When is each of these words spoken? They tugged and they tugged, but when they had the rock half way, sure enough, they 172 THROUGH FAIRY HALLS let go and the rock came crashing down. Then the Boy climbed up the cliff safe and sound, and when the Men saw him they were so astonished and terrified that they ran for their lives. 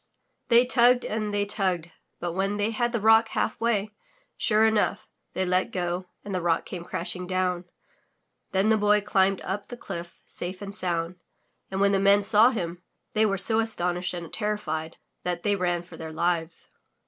They 0.47 0.65
tugged 0.65 1.05
and 1.05 1.31
they 1.31 1.45
tugged, 1.45 1.91
but 2.19 2.31
when 2.33 2.57
they 2.57 2.71
had 2.71 2.91
the 2.91 2.99
rock 2.99 3.27
half 3.27 3.59
way, 3.61 3.91
sure 4.35 4.65
enough, 4.65 5.07
they 5.35 5.41
172 5.41 5.77
THROUGH 5.77 5.79
FAIRY 5.83 5.89
HALLS 5.89 6.01
let 6.01 6.01
go 6.01 6.09
and 6.25 6.33
the 6.33 6.41
rock 6.41 6.65
came 6.65 6.83
crashing 6.83 7.27
down. 7.27 7.65
Then 8.51 8.69
the 8.69 8.77
Boy 8.79 9.01
climbed 9.01 9.41
up 9.41 9.67
the 9.67 9.77
cliff 9.77 10.23
safe 10.25 10.59
and 10.63 10.73
sound, 10.73 11.17
and 11.69 11.79
when 11.79 11.91
the 11.91 11.99
Men 11.99 12.23
saw 12.23 12.49
him 12.49 12.81
they 13.13 13.27
were 13.27 13.37
so 13.37 13.59
astonished 13.59 14.15
and 14.15 14.33
terrified 14.33 14.97
that 15.21 15.43
they 15.43 15.55
ran 15.55 15.83
for 15.83 15.97
their 15.97 16.11
lives. 16.11 16.69